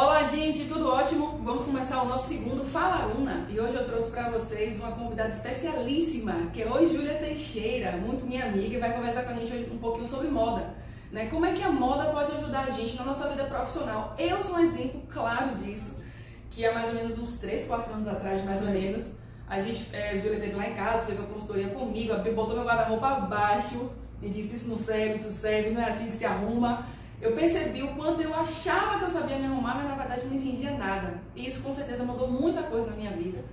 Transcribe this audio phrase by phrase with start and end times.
[0.00, 1.40] Olá, gente, tudo ótimo?
[1.42, 5.30] Vamos começar o nosso segundo Fala Una e hoje eu trouxe para vocês uma convidada
[5.30, 9.52] especialíssima, que é Oi Júlia Teixeira, muito minha amiga, e vai conversar com a gente
[9.52, 10.72] hoje um pouquinho sobre moda.
[11.10, 11.26] Né?
[11.26, 14.14] Como é que a moda pode ajudar a gente na nossa vida profissional?
[14.16, 16.00] Eu sou um exemplo claro disso,
[16.52, 19.04] que há mais ou menos uns 3, 4 anos atrás, mais ou menos,
[19.48, 22.64] a gente, é, Júlia teve lá em casa, fez uma consultoria comigo, abriu, botou meu
[22.64, 23.90] guarda-roupa abaixo
[24.22, 26.86] e disse: Isso não serve, isso serve, não é assim que se arruma
[27.20, 30.28] eu percebi o quanto eu achava que eu sabia me arrumar, mas na verdade eu
[30.28, 31.18] não entendia nada.
[31.34, 33.44] E isso com certeza mudou muita coisa na minha vida.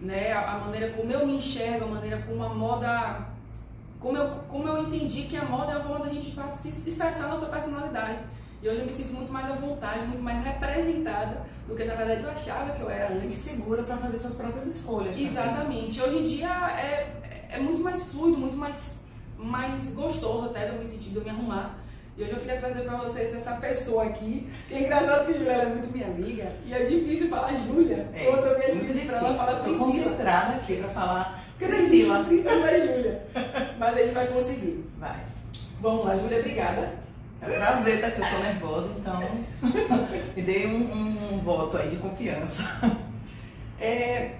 [0.00, 0.32] Né?
[0.32, 3.34] A, a maneira como eu me enxergo, a maneira como a moda.
[4.00, 7.24] Como eu, como eu entendi que a moda é a forma da gente se expressar
[7.24, 8.18] a nossa personalidade.
[8.62, 11.94] E hoje eu me sinto muito mais à vontade, muito mais representada do que na
[11.94, 13.46] verdade eu achava que eu era antes.
[13.46, 15.18] E segura para fazer suas próprias escolhas.
[15.18, 16.00] Exatamente.
[16.00, 16.18] Também.
[16.18, 18.98] Hoje em dia é, é muito mais fluido, muito mais,
[19.38, 21.83] mais gostoso até de eu me sentir, de eu me arrumar
[22.16, 25.36] e hoje eu queria trazer para vocês essa pessoa aqui, que é engraçado que a
[25.36, 29.06] Júlia é muito minha amiga, e é difícil falar Júlia, é, ou também é difícil
[29.06, 29.88] para ela falar Priscila.
[29.88, 32.24] Estou concentrada aqui para falar Priscila.
[32.24, 33.22] Priscila é Júlia.
[33.78, 34.84] Mas a gente vai conseguir.
[34.98, 35.24] Vai.
[35.80, 36.92] Vamos lá, Júlia, obrigada.
[37.42, 38.10] É um prazer, tá?
[38.12, 39.20] Que eu tô nervosa, então
[40.36, 42.62] me dê um, um, um, voto aí de confiança.
[43.80, 44.36] É,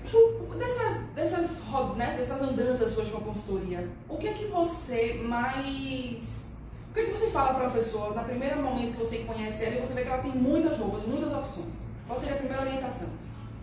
[0.56, 1.50] dessas, dessas,
[1.96, 6.43] né, dessas andanças suas com a consultoria, o que é que você mais
[6.94, 9.64] o que, é que você fala para uma pessoa no primeiro momento que você conhece
[9.64, 11.74] ela e você vê que ela tem muitas roupas, muitas opções?
[12.06, 13.08] Qual seria a primeira orientação?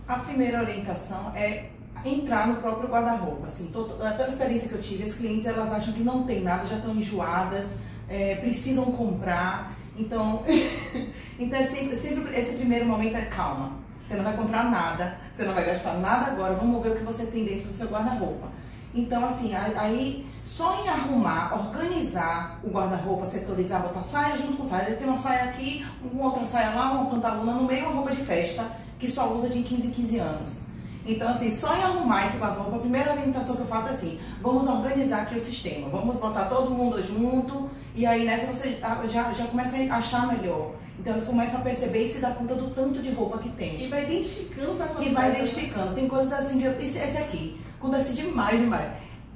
[0.06, 1.70] A primeira orientação é
[2.04, 3.48] entrar no próprio guarda-roupa.
[3.48, 6.76] Assim, pela experiência que eu tive, as clientes elas acham que não tem nada, já
[6.76, 9.78] estão enjoadas, é, precisam comprar.
[9.96, 10.44] Então,
[11.40, 13.80] então é sempre, sempre esse primeiro momento é calma.
[14.04, 17.04] Você não vai comprar nada, você não vai gastar nada agora, vamos ver o que
[17.06, 18.50] você tem dentro do seu guarda-roupa.
[18.94, 24.96] Então, assim, aí só em arrumar, organizar o guarda-roupa, setorizar, botar saia junto com saia.
[24.96, 28.24] Tem uma saia aqui, uma outra saia lá, uma pantalona no meio, uma roupa de
[28.24, 28.66] festa,
[29.00, 30.72] que só usa de 15 em 15 anos.
[31.06, 34.20] Então, assim, só em arrumar esse guarda-roupa, a primeira orientação que eu faço é assim:
[34.42, 38.80] vamos organizar aqui o sistema, vamos botar todo mundo junto, e aí nessa você
[39.10, 40.76] já, já começa a achar melhor.
[41.00, 43.84] Então você começa a perceber e se dá conta do tanto de roupa que tem.
[43.84, 45.08] E vai identificando para fazer.
[45.08, 45.96] E vai identificando.
[45.96, 48.92] Tem coisas assim eu, esse, esse aqui, acontece demais, demais.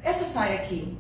[0.06, 0.96] Essa saia aqui,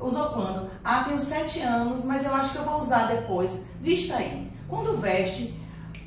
[0.00, 0.70] usou quando?
[0.82, 3.66] Ah, tenho sete anos, mas eu acho que eu vou usar depois.
[3.82, 4.50] Vista aí.
[4.66, 5.54] Quando veste,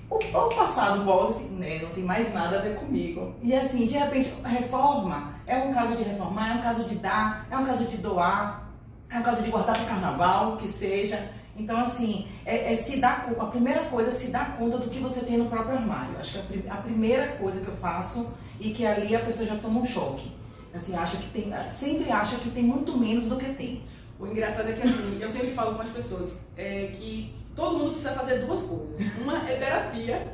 [0.10, 3.36] o, o passado volta assim, né, não tem mais nada a ver comigo.
[3.44, 7.48] E assim, de repente, reforma é um caso de reformar, é um caso de dar,
[7.52, 8.68] é um caso de doar,
[9.12, 11.32] é um caso de guardar para o carnaval, que seja.
[11.56, 14.98] Então, assim, é, é, se dar a primeira coisa é se dar conta do que
[14.98, 16.18] você tem no próprio armário.
[16.20, 19.56] Acho que a, a primeira coisa que eu faço e que ali a pessoa já
[19.56, 20.40] toma um choque.
[20.74, 23.82] Assim, acha que tem, sempre acha que tem muito menos do que tem.
[24.20, 27.92] O engraçado é que assim, eu sempre falo com as pessoas é, que todo mundo
[27.92, 29.00] precisa fazer duas coisas.
[29.22, 30.28] Uma é terapia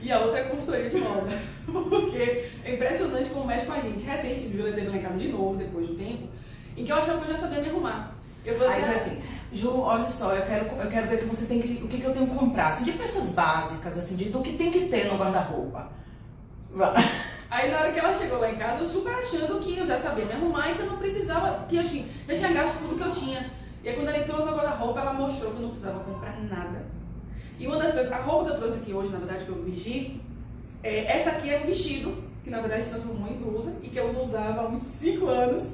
[0.00, 1.30] e a outra é consultoria de moda.
[1.66, 4.04] Porque é impressionante como mexe com a gente.
[4.04, 6.28] Recente, Júlia teve lá em casa de novo, depois de um tempo,
[6.76, 8.14] em que eu achava que eu já sabia me arrumar.
[8.44, 9.22] Eu falei assim, assim,
[9.54, 12.04] Ju, olha só, eu quero, eu quero ver que você tem que, o que, que
[12.04, 12.68] eu tenho que comprar.
[12.68, 15.90] Assim, de peças básicas, assim, de, do que tem que ter no guarda-roupa.
[17.54, 19.96] Aí na hora que ela chegou lá em casa, eu super achando que eu já
[19.96, 23.08] sabia me arrumar e que eu não precisava, que assim, eu tinha gasto tudo que
[23.08, 23.48] eu tinha.
[23.84, 26.36] E aí quando ela entrou no meu guarda-roupa, ela mostrou que eu não precisava comprar
[26.42, 26.84] nada.
[27.56, 29.62] E uma das coisas, a roupa que eu trouxe aqui hoje, na verdade, que eu
[29.62, 30.20] vesti,
[30.82, 33.96] é, essa aqui é um vestido, que na verdade se transformou em blusa, e que
[33.96, 35.64] eu não usava há uns 5 anos.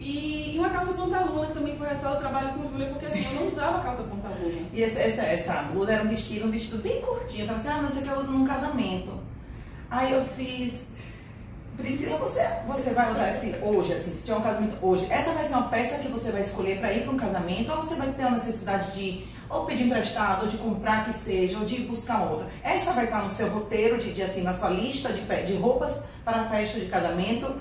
[0.00, 3.26] E, e, uma calça pantalona, que também foi essa eu trabalho com Júlia, porque assim,
[3.26, 4.68] eu não usava calça pantalona.
[4.72, 7.44] E essa, essa, essa blusa era um vestido, um vestido bem curtinho.
[7.44, 9.22] Eu falei assim, ah, não sei o que eu uso num casamento.
[9.90, 10.88] Aí eu fiz,
[11.76, 15.44] Priscila, você, você vai usar esse hoje, assim, se tiver um casamento hoje, essa vai
[15.44, 18.12] ser uma peça que você vai escolher para ir para um casamento, ou você vai
[18.12, 22.30] ter a necessidade de ou pedir emprestado, ou de comprar que seja, ou de buscar
[22.30, 22.46] outra.
[22.62, 26.04] Essa vai estar no seu roteiro, de, de assim, na sua lista de, de roupas
[26.24, 27.54] para a festa de casamento.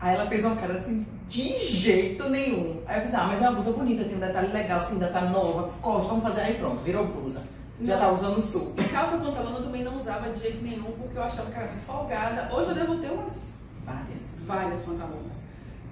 [0.00, 2.82] Aí ela fez uma cara assim, de jeito nenhum.
[2.86, 5.08] Aí eu pensei, ah, mas é uma blusa bonita, tem um detalhe legal, assim, ainda
[5.08, 6.40] tá nova, corte, vamos fazer.
[6.40, 7.42] Aí pronto, virou blusa.
[7.82, 8.02] Já não.
[8.02, 8.74] tá usando sul.
[8.92, 11.84] Calça pantalona eu também não usava de jeito nenhum, porque eu achava que era muito
[11.84, 12.52] folgada.
[12.52, 13.57] Hoje eu devo ter umas
[13.88, 14.46] Várias.
[14.46, 15.38] Várias pantalonas.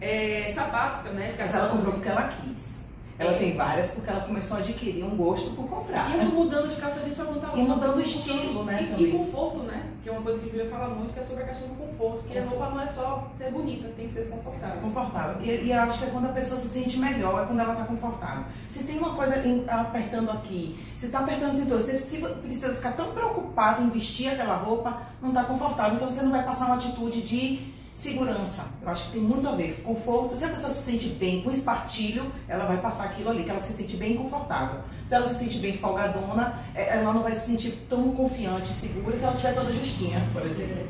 [0.00, 1.34] É, sapatos, né?
[1.38, 2.86] Mas ela comprou porque ela quis.
[3.18, 3.38] Ela é.
[3.38, 6.10] tem várias porque ela começou a adquirir um gosto por comprar.
[6.10, 7.62] E eu fui mudando de calça jeans pra pantalona.
[7.62, 8.94] E mudando o estilo, né?
[8.98, 9.86] E, e, conforto, né?
[10.02, 11.74] Que é uma coisa que a Julia fala muito, que é sobre a questão do
[11.76, 12.24] conforto.
[12.24, 14.80] Que a roupa não é só ser bonita, tem que ser confortável.
[14.82, 15.42] Confortável.
[15.42, 17.84] E, e acho que é quando a pessoa se sente melhor, é quando ela tá
[17.84, 18.44] confortável.
[18.68, 19.34] Se tem uma coisa
[19.66, 24.56] apertando aqui, se tá apertando assim todo, você precisa ficar tão preocupado em vestir aquela
[24.56, 25.94] roupa, não tá confortável.
[25.94, 28.66] Então você não vai passar uma atitude de segurança.
[28.82, 29.80] Eu acho que tem muito a ver.
[29.82, 33.50] Conforto, se a pessoa se sente bem com espartilho, ela vai passar aquilo ali, que
[33.50, 34.82] ela se sente bem confortável.
[35.08, 39.16] Se ela se sente bem folgadona, é, ela não vai se sentir tão confiante segura
[39.16, 40.86] se ela estiver toda justinha, por exemplo.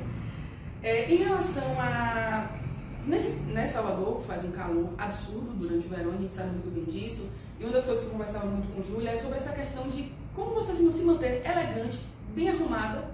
[0.82, 2.50] É, em relação a.
[3.06, 6.92] Nesse, né, Salvador faz um calor absurdo durante o verão, a gente sabe muito bem
[6.92, 7.30] disso.
[7.60, 10.10] E uma das coisas que eu conversava muito com Júlia é sobre essa questão de
[10.34, 12.00] como você se manter elegante,
[12.34, 13.04] bem arrumada,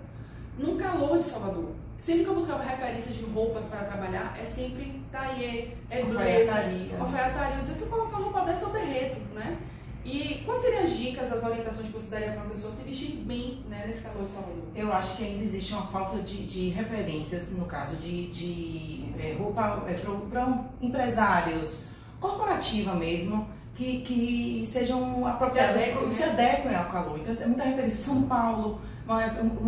[0.58, 1.81] num calor de Salvador.
[2.02, 7.58] Sempre que eu buscava referências de roupas para trabalhar, é sempre taillé, é blazer, alfaiataria.
[7.58, 9.56] Eu dizia, se eu colocar uma roupa dessa, eu derreto, né?
[10.04, 13.18] E quais seriam as dicas, as orientações que você daria para uma pessoa se vestir
[13.18, 14.64] bem né, nesse calor de Salvador?
[14.74, 19.36] Eu acho que ainda existe uma falta de, de referências, no caso de, de é,
[19.38, 19.94] roupa é,
[20.28, 21.84] para empresários,
[22.18, 26.14] corporativa mesmo, que, que sejam apropriadas, se adequem, né?
[26.14, 27.18] se adequem ao calor.
[27.18, 28.04] Então, é muita referência.
[28.04, 28.80] São Paulo,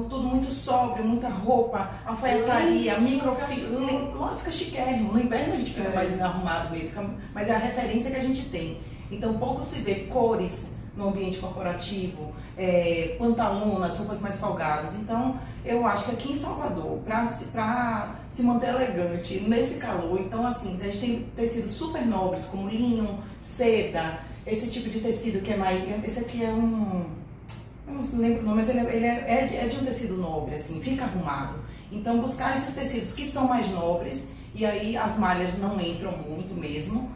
[0.09, 4.37] tudo muito sóbrio, muita roupa, alfaiataria, microfibra.
[4.39, 5.13] Fica chiquérrimo.
[5.13, 5.95] No inverno a gente fica é.
[5.95, 8.79] mais arrumado mesmo, fica, mas é a referência que a gente tem.
[9.11, 14.95] Então pouco se vê cores no ambiente corporativo, é, pantalonas, roupas mais folgadas.
[14.95, 17.47] Então eu acho que aqui em Salvador, para se,
[18.31, 23.19] se manter elegante nesse calor, então assim, a gente tem tecidos super nobres como linho,
[23.41, 25.83] seda, esse tipo de tecido que é mais.
[26.05, 27.05] Esse aqui é um
[27.87, 30.55] não lembro o nome, mas ele, é, ele é, é, é de um tecido nobre,
[30.55, 31.59] assim, fica arrumado.
[31.93, 36.55] Então, buscar esses tecidos que são mais nobres, e aí as malhas não entram muito
[36.55, 37.11] mesmo,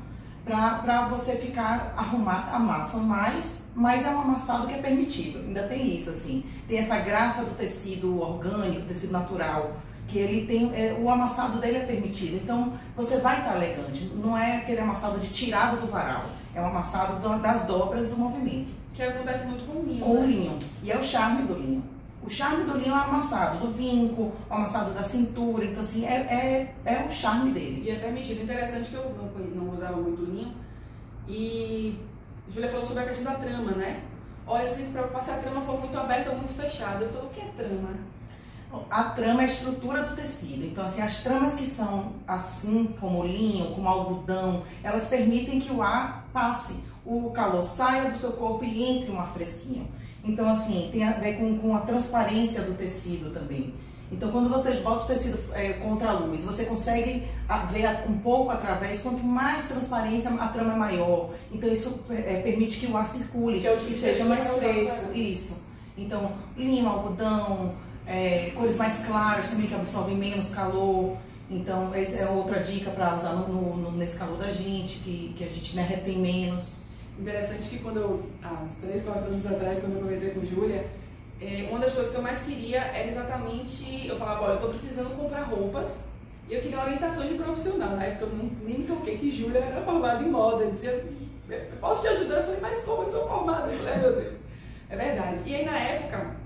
[0.49, 5.41] para você ficar arrumado, amassam mais, mas é um amassado que é permitido.
[5.41, 6.45] Ainda tem isso, assim.
[6.67, 9.77] Tem essa graça do tecido orgânico, tecido natural,
[10.09, 12.41] que ele tem, é, o amassado dele é permitido.
[12.43, 14.11] Então, você vai estar elegante.
[14.15, 16.25] Não é aquele amassado de tirada do varal,
[16.55, 18.79] é um amassado das dobras do movimento.
[18.95, 20.01] Que acontece muito com o linho.
[20.01, 20.21] Com né?
[20.21, 20.59] o linho.
[20.83, 21.85] E é o charme do linho.
[22.29, 25.65] O charme do linho é o amassado do vinco, o amassado da cintura.
[25.65, 27.83] Então, assim, é, é, é o charme dele.
[27.87, 28.43] E é permitido.
[28.43, 30.53] Interessante que eu não, não usava muito linho.
[31.27, 31.99] E
[32.51, 34.03] Júlia falou sobre a questão da trama, né?
[34.47, 37.03] Olha, preocupar se a trama for muito aberta ou muito fechada.
[37.03, 37.95] Eu falo, o que é trama?
[38.91, 40.67] A trama é a estrutura do tecido.
[40.67, 45.83] Então, assim, as tramas que são assim, como linho, como algodão, elas permitem que o
[45.83, 49.89] ar passe o calor saia do seu corpo e entre um ar fresquinho.
[50.29, 53.73] Então, assim, tem a ver com, com a transparência do tecido também.
[54.13, 57.27] Então, quando vocês botam o tecido é, contra a luz, você consegue
[57.71, 61.31] ver um pouco através, quanto mais transparência, a trama é maior.
[61.51, 65.13] Então, isso é, permite que o ar circule, que, é que seja mais fresco.
[65.15, 65.63] Isso.
[65.97, 67.75] Então, linho, algodão,
[68.07, 71.17] é, cores mais claras também que absorvem menos calor.
[71.51, 75.45] Então, essa é outra dica para usar no, no, nesse calor da gente, que, que
[75.45, 76.83] a gente né, retém menos.
[77.19, 80.87] Interessante que quando eu, há uns 3, 4 anos atrás, quando eu conversei com Júlia,
[81.41, 84.71] é, uma das coisas que eu mais queria era exatamente, eu falava, olha, eu estou
[84.71, 86.05] precisando comprar roupas
[86.49, 87.97] e eu queria orientação de profissional.
[87.97, 90.65] Na época eu não, nem me toquei que Júlia era formada em moda.
[90.65, 91.05] Eu dizia,
[91.49, 92.37] eu posso te ajudar?
[92.37, 93.71] Eu falei, mas como eu sou formada?
[93.73, 94.37] Eu falei, meu Deus.
[94.89, 95.43] É verdade.
[95.45, 96.37] E aí na época,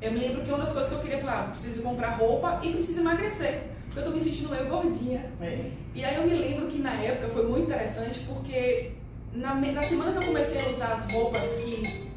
[0.00, 2.72] eu me lembro que uma das coisas que eu queria falar, preciso comprar roupa e
[2.72, 3.62] preciso emagrecer.
[3.86, 5.30] Porque eu tô me sentindo meio gordinha.
[5.40, 5.70] É.
[5.94, 8.92] E aí eu me lembro que na época foi muito interessante porque
[9.34, 12.10] na, na semana que eu comecei a usar as roupas que.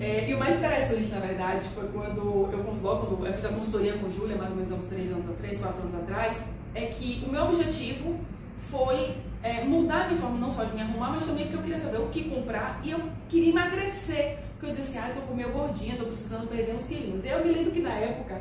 [0.00, 3.98] É, e o mais interessante, na verdade, foi quando eu, logo eu fiz a consultoria
[3.98, 7.24] com Júlia, mais ou menos há uns 3 anos, 3, 4 anos atrás, é que
[7.26, 8.20] o meu objetivo
[9.64, 12.08] mudar minha forma não só de me arrumar, mas também porque eu queria saber o
[12.08, 14.38] que comprar e eu queria emagrecer.
[14.52, 17.24] Porque eu dizia assim, ah, eu tô meio gordinha, tô precisando perder uns quilinhos.
[17.24, 18.40] E eu me lembro que na época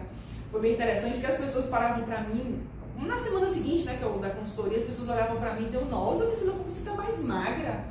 [0.51, 2.61] foi bem interessante que as pessoas paravam pra mim,
[2.97, 5.85] na semana seguinte, né, que eu da consultoria, as pessoas olhavam pra mim e diziam,
[5.85, 7.85] nossa, não você tá mais magra.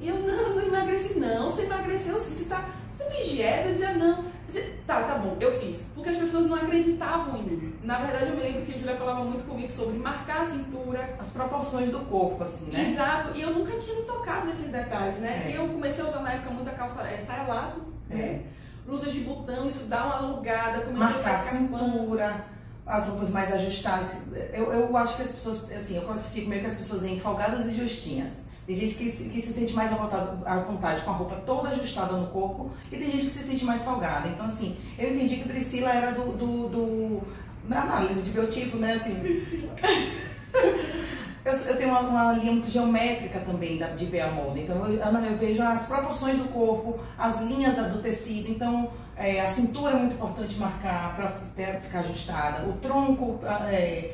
[0.00, 3.66] E eu, não, não emagreci não, você emagreceu sim, você tá, você fez?
[3.66, 4.27] Eu dizia, não.
[4.86, 5.84] Tá, tá bom, eu fiz.
[5.94, 7.78] Porque as pessoas não acreditavam em mim.
[7.82, 11.16] Na verdade, eu me lembro que a Julia falava muito comigo sobre marcar a cintura.
[11.18, 12.92] As proporções do corpo, assim, né?
[12.92, 13.36] Exato.
[13.36, 15.44] E eu nunca tinha me tocado nesses detalhes, né?
[15.46, 15.50] É.
[15.50, 18.14] E eu comecei a usar na época muita calça, é, saia lápis, é.
[18.14, 18.42] né?
[18.86, 20.80] Blusas de botão, isso dá uma alongada.
[20.80, 22.44] Comecei marcar a, a cintura.
[22.86, 24.22] As roupas mais ajustadas.
[24.54, 27.66] Eu, eu acho que as pessoas, assim, eu classifico meio que as pessoas em folgadas
[27.66, 28.47] e justinhas.
[28.68, 31.36] Tem gente que se, que se sente mais à vontade, à vontade, com a roupa
[31.46, 34.28] toda ajustada no corpo e tem gente que se sente mais folgada.
[34.28, 36.32] Então, assim, eu entendi que Priscila era do.
[36.32, 37.22] do, do
[37.66, 38.92] na análise de biotipo, né?
[38.92, 39.72] Assim, Priscila.
[41.46, 44.58] eu, eu, tenho uma, uma, linha muito geométrica também da, de ver a moda.
[44.58, 48.50] Então, eu, eu, vejo as proporções do corpo, as linhas do tecido.
[48.50, 52.68] Então, é, a cintura é muito importante marcar para ficar ajustada.
[52.68, 53.40] O tronco.
[53.70, 54.12] É,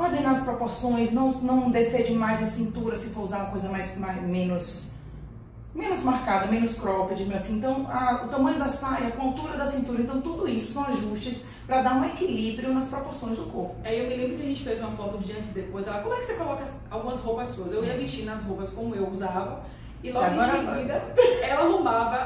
[0.00, 3.98] coordenar as proporções, não, não descer demais a cintura se for usar uma coisa mais,
[3.98, 4.90] mais menos
[5.74, 7.58] menos marcada, menos cropped, assim.
[7.58, 11.44] Então, a, o tamanho da saia, a altura da cintura, então tudo isso são ajustes
[11.66, 13.76] para dar um equilíbrio nas proporções do corpo.
[13.84, 15.86] Aí eu me lembro que a gente fez uma foto de antes e depois.
[15.86, 17.72] Ela, como é que você coloca algumas roupas suas?
[17.72, 19.62] Eu ia vestir nas roupas como eu usava.
[20.02, 21.02] E logo Agora, em seguida,
[21.42, 22.19] ela arrumava.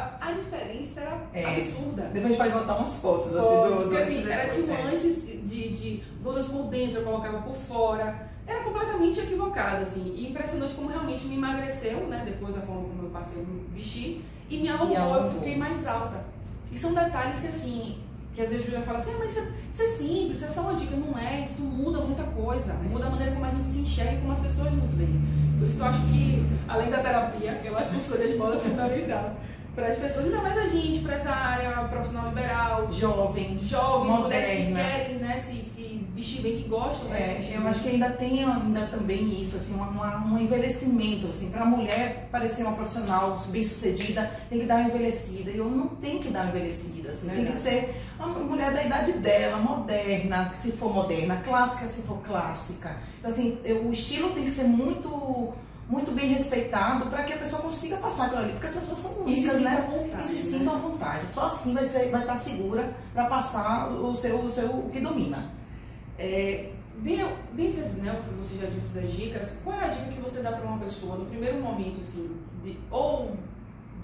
[1.34, 2.02] É, absurda.
[2.12, 3.82] Depois a gente pode botar umas fotos assim do.
[3.82, 4.82] Porque assim, era tipo é.
[4.82, 8.32] antes de, de blusas por dentro, eu colocava por fora.
[8.46, 10.14] Era completamente equivocada, assim.
[10.16, 12.22] E impressionante como realmente me emagreceu, né?
[12.24, 14.24] Depois da forma como eu passei a me vestir.
[14.48, 16.24] E me alongou, eu fiquei mais alta.
[16.70, 17.98] E são detalhes que, assim,
[18.34, 20.48] que às vezes a Julia fala assim, ah, mas isso, isso, é simples, isso é
[20.48, 20.94] só uma dica.
[20.94, 22.74] Não é, isso muda muita coisa.
[22.74, 25.20] Muda a maneira como a gente se enxerga e como as pessoas nos veem.
[25.58, 28.38] Por isso que eu acho que, além da terapia, eu acho que a consultoria de
[28.38, 29.34] moda é fundamental
[29.74, 34.66] para as pessoas, ainda mais a gente, para essa área profissional liberal, jovem, jovem, mulheres
[34.66, 37.08] que querem né, se, se vestir bem, que gostam.
[37.08, 41.50] Né, é, eu acho que ainda tem ainda também isso, assim, uma, um envelhecimento, assim,
[41.50, 45.50] para a mulher parecer uma profissional bem sucedida, tem que dar uma envelhecida.
[45.50, 48.84] E eu não tenho que dar uma envelhecida, assim, tem que ser uma mulher da
[48.84, 52.96] idade dela, moderna, se for moderna, clássica se for clássica.
[53.18, 55.52] Então, assim, eu, o estilo tem que ser muito
[55.88, 59.12] muito bem respeitado para que a pessoa consiga passar aquilo ali, porque as pessoas são
[59.22, 59.88] únicas, né?
[59.90, 60.58] Vontade, e se né?
[60.58, 61.26] sintam à vontade.
[61.28, 65.00] Só assim vai, ser, vai estar segura para passar o seu, o seu o que
[65.00, 65.50] domina.
[66.18, 66.70] É,
[67.02, 70.20] dentre as, né, o que você já disse das dicas, qual é a dica que
[70.20, 72.30] você dá para uma pessoa no primeiro momento, assim,
[72.62, 73.36] de, ou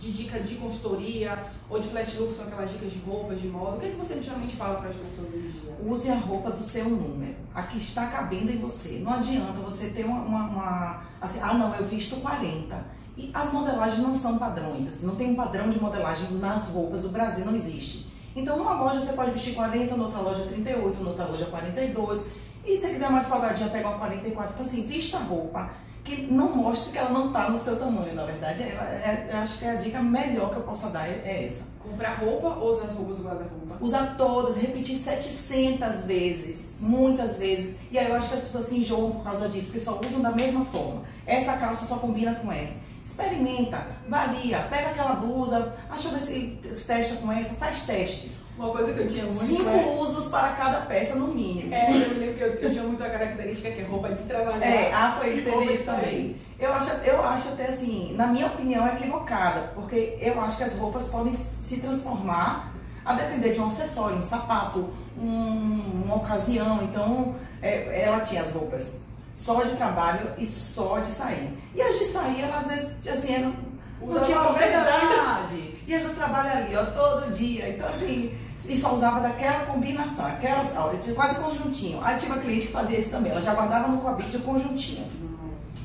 [0.00, 1.38] de dica de consultoria
[1.68, 3.76] ou de flash look, são aquelas dicas de roupas, de moda?
[3.76, 5.76] O que, é que você geralmente fala para as pessoas hoje em dia?
[5.84, 8.98] Use a roupa do seu número, a que está cabendo em você.
[8.98, 10.22] Não adianta você ter uma.
[10.22, 13.00] uma, uma assim, ah, não, eu visto 40.
[13.16, 17.02] E as modelagens não são padrões, assim, não tem um padrão de modelagem nas roupas
[17.02, 18.10] do Brasil, não existe.
[18.34, 22.28] Então, numa loja você pode vestir 40, noutra loja 38, noutra loja 42.
[22.64, 24.54] E se quiser mais folgadinha, pega uma 44.
[24.54, 25.70] Então, assim, vista a roupa
[26.10, 28.62] que não mostre que ela não está no seu tamanho, na verdade.
[28.62, 31.68] É, é, eu acho que a dica melhor que eu posso dar é, é essa.
[31.78, 33.76] Comprar roupa ou usar as roupas do guarda-roupa?
[33.80, 37.76] Usar todas, repetir 700 vezes, muitas vezes.
[37.90, 40.20] E aí eu acho que as pessoas se enjoam por causa disso, porque só usam
[40.20, 41.02] da mesma forma.
[41.26, 42.78] Essa calça só combina com essa.
[43.02, 48.40] Experimenta, varia, pega aquela blusa, acha ver se testa com essa, faz testes.
[48.56, 49.46] Uma coisa que eu tinha muito.
[49.46, 49.96] Cinco é...
[50.00, 51.72] usos para cada peça, no mínimo.
[51.72, 54.66] É, eu lembro que eu, eu tinha muita característica que é roupa de trabalhar.
[54.66, 56.36] É, ah, foi, teve isso também.
[56.58, 60.64] Eu acho, eu acho até assim, na minha opinião, é equivocada, porque eu acho que
[60.64, 66.82] as roupas podem se transformar a depender de um acessório, um sapato, um, uma ocasião.
[66.82, 69.00] Então, é, ela tinha as roupas
[69.34, 71.56] só de trabalho e só de sair.
[71.74, 73.54] E as de sair, elas às vezes, assim, não,
[74.00, 75.80] não tinha propriedade.
[75.86, 77.68] E do trabalho ali, ó, todo dia.
[77.68, 78.38] Então, assim,
[78.68, 81.98] e só usava daquela combinação, aquelas, ó, esse quase conjuntinho.
[82.04, 85.06] Aí tinha uma cliente que fazia isso também, ela já guardava no cabide o conjuntinho.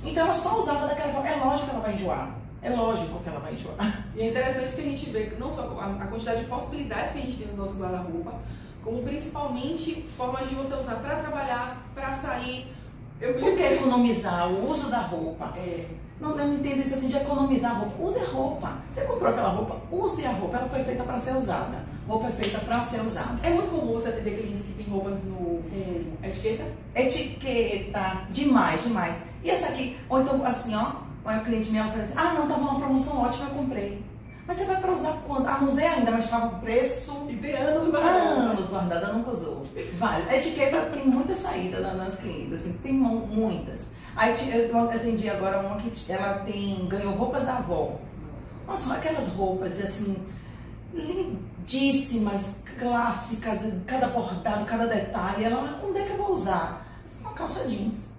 [0.03, 1.27] Então ela só usava daquela forma.
[1.27, 2.35] É lógico que ela vai enjoar.
[2.61, 4.05] É lógico que ela vai enjoar.
[4.15, 7.21] E é interessante que a gente vê não só a, quantidade de possibilidades que a
[7.21, 8.33] gente tem no nosso guarda-roupa,
[8.83, 12.74] como principalmente formas de você usar para trabalhar, para sair.
[13.21, 15.53] Eu Por que economizar o uso da roupa?
[15.57, 15.85] É.
[16.19, 18.03] Não, eu não entendo isso assim de economizar a roupa.
[18.03, 18.77] Use a roupa.
[18.89, 20.57] Você comprou aquela roupa, use a roupa.
[20.57, 23.39] Ela foi feita para ser usada roupa é feita para ser usada.
[23.43, 26.63] É muito comum você atender clientes que têm roupas no, com etiqueta?
[26.95, 29.15] Etiqueta, demais, demais.
[29.43, 32.61] E essa aqui, ou então assim, ó, o cliente meu fala assim, ah não, tava
[32.61, 34.03] uma promoção ótima, eu comprei.
[34.47, 35.47] Mas você vai para usar quando?
[35.47, 37.25] Ah, não usei ainda, mas estava com preço.
[37.29, 38.19] E tem anos guardada.
[38.19, 39.63] Anos guardada, nunca usou.
[39.97, 40.29] Vale.
[40.29, 43.91] A etiqueta tem muita saída nas clientes, assim, tem muitas.
[44.15, 44.35] Aí
[44.69, 47.99] eu atendi agora uma que ela tem, ganhou roupas da avó.
[48.67, 50.15] Nossa, aquelas roupas de assim,
[50.93, 55.43] lindíssimas, clássicas, cada bordado, cada detalhe.
[55.43, 56.85] Ela, mas quando é que eu vou usar?
[57.03, 58.09] Assim, uma calça jeans.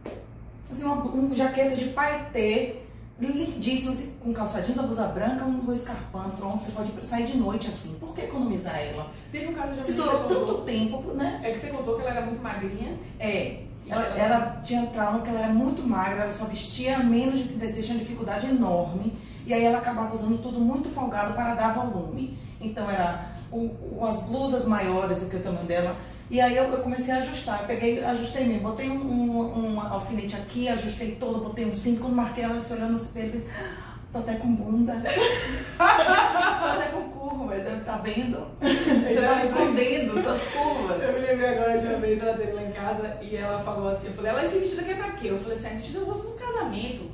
[0.70, 2.82] Assim, uma, uma jaqueta de paetê,
[3.18, 7.38] lindíssima, assim, com calça jeans, uma blusa branca, um escarpão, pronto, você pode sair de
[7.38, 7.94] noite assim.
[7.98, 9.10] Por que economizar ela?
[9.32, 11.40] Teve um caso de Se durou tanto tempo, né?
[11.42, 12.98] É que você contou que ela era muito magrinha.
[13.18, 13.62] É.
[13.88, 17.44] Ela, ela, ela tinha trauma que ela era muito magra, ela só vestia menos de
[17.44, 19.16] 36, tinha dificuldade enorme.
[19.46, 22.36] E aí ela acabava usando tudo muito folgado para dar volume.
[22.60, 23.58] Então era o,
[23.98, 25.96] o, as blusas maiores do que o tamanho dela.
[26.28, 27.60] E aí eu, eu comecei a ajustar.
[27.60, 32.00] Eu peguei, ajustei mesmo, botei um, um, um, alfinete aqui, ajustei todo, botei um cinto.
[32.00, 34.94] Quando marquei ela, se olhando no espelho, disse, ah, tô até com bunda.
[35.78, 38.48] tô até com curvas, você tá vendo?
[38.60, 41.02] Você tá escondendo suas curvas.
[41.02, 43.88] Eu me lembrei agora de uma vez, ela teve lá em casa e ela falou
[43.90, 45.28] assim, eu falei, ela, esse vestido aqui é pra quê?
[45.30, 47.10] Eu falei assim, esse vestido eu uso no casamento.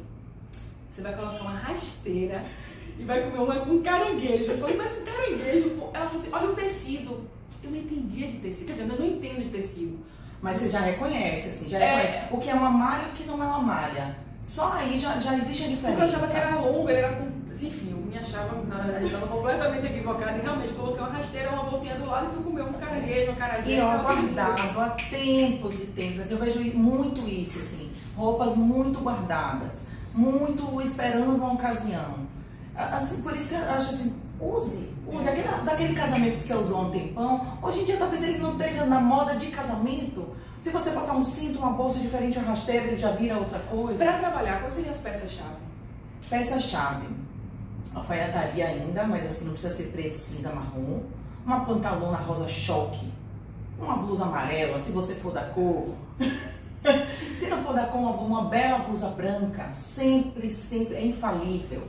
[0.90, 2.44] Você vai colocar uma rasteira
[2.98, 4.52] e vai comer uma com caranguejo.
[4.52, 5.82] Eu falei, mas com caranguejo?
[5.92, 7.20] Ela falou assim, olha o tecido.
[7.62, 9.98] Eu não entendia de tecido, quer dizer, eu não entendo de tecido.
[10.40, 12.34] Mas você já reconhece, assim, já é, reconhece.
[12.34, 14.16] o que é uma malha e o que não é uma malha.
[14.42, 16.00] Só aí já, já existe a diferença.
[16.00, 17.42] Porque eu achava que era longo, ele era com.
[17.62, 21.62] Enfim, eu me achava, na verdade, estava completamente equivocada e realmente coloquei uma rasteira, uma
[21.62, 23.72] bolsinha do lado e fui comer um caranguejo, uma carajé.
[23.72, 26.20] E ó, guardado há tempos e tempos.
[26.22, 27.92] Assim, eu vejo muito isso, assim.
[28.16, 32.26] Roupas muito guardadas, muito esperando uma ocasião.
[32.74, 35.28] Assim, por isso que eu acho assim, use, use.
[35.28, 38.52] Aquele, daquele casamento que você usou há um tempão, hoje em dia talvez ele não
[38.52, 40.34] esteja na moda de casamento.
[40.60, 44.04] Se você botar um cinto, uma bolsa diferente, uma rasteira, ele já vira outra coisa.
[44.04, 45.56] Para trabalhar, quais seriam as peças-chave?
[46.30, 47.08] Peça-chave.
[47.94, 51.02] Alfaiataria ainda, mas assim, não precisa ser preto, cinza, marrom.
[51.44, 53.12] Uma pantalona rosa choque.
[53.78, 55.88] Uma blusa amarela, se você for da cor.
[57.36, 59.70] se não for da cor, uma, uma bela blusa branca.
[59.72, 61.82] Sempre, sempre, é infalível.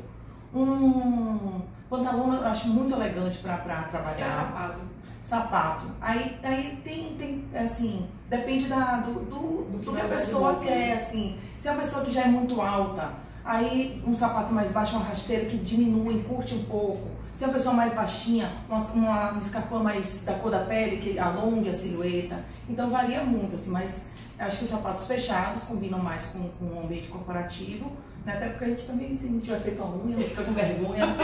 [0.53, 4.25] Um pantalona eu acho muito elegante para trabalhar.
[4.25, 4.79] É sapato.
[5.21, 5.85] Sapato.
[6.01, 10.97] Aí, aí tem, tem, assim, depende da, do, do, do, do que a pessoa quer,
[10.97, 11.39] assim.
[11.59, 13.13] Se é uma pessoa que já é muito alta,
[13.45, 17.11] Aí um sapato mais baixo, uma rasteira que diminui, curte um pouco.
[17.35, 20.97] Se é uma pessoa mais baixinha, uma, uma, um escarpão mais da cor da pele,
[20.97, 22.45] que alongue a silhueta.
[22.69, 26.83] Então varia muito, assim, mas acho que os sapatos fechados combinam mais com, com o
[26.83, 27.91] ambiente corporativo.
[28.25, 28.33] Né?
[28.33, 31.15] Até porque a gente também, se não tiver feito a unha, fica com vergonha.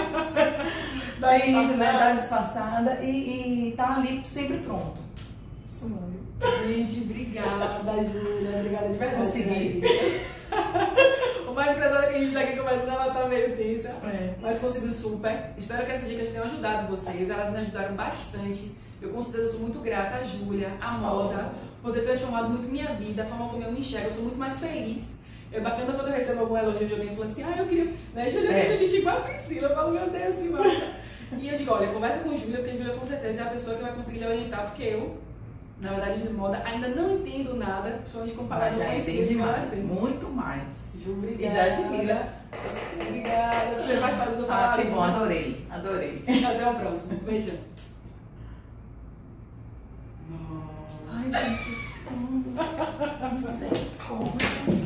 [1.19, 1.93] Daí, né?
[1.93, 4.99] Dá disfarçada e, e tá ali sempre pronto.
[5.65, 6.19] Sonho.
[6.65, 8.57] Gente, obrigada, Júlia.
[8.57, 9.25] Obrigada de verdade.
[9.25, 9.81] Consegui.
[11.59, 13.89] Mais engraçado é que a gente tá aqui conversando, ela tá meio tensa.
[13.89, 14.33] É.
[14.41, 15.51] Mas conseguiu super.
[15.57, 17.29] Espero que essas dicas tenham ajudado vocês.
[17.29, 18.71] Elas me ajudaram bastante.
[19.01, 21.51] Eu considero sou muito grata a Júlia, a moda,
[21.81, 24.07] por ter transformado muito minha vida, a forma como eu me enxergo.
[24.07, 25.05] Eu sou muito mais feliz.
[25.51, 27.93] É bacana quando eu recebo algum elogio de alguém e falo assim, ah, eu queria,
[28.13, 28.71] né, Júlia, eu queria é.
[28.71, 29.67] me vestir igual a Priscila.
[29.67, 30.87] Eu falo, meu Deus, que massa.
[31.39, 33.81] e eu digo, olha, conversa com Júlia, porque Júlia com certeza é a pessoa que
[33.81, 35.17] vai conseguir lhe orientar, porque eu
[35.79, 40.29] na verdade, de moda, ainda não entendo nada, principalmente comparado com o que mais, muito
[40.29, 40.93] mais.
[41.03, 41.43] Ju, obrigada.
[41.43, 42.33] E já admira.
[42.99, 43.83] Obrigada.
[43.83, 46.23] Foi mais fácil do Ah, que bom, adorei, adorei.
[46.27, 47.19] Até o próximo.
[47.19, 47.57] Beijo.
[51.11, 51.31] Ai,
[53.71, 54.78] gente,